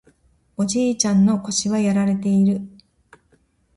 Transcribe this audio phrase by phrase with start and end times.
[0.57, 2.61] おじいちゃんの腰はやられている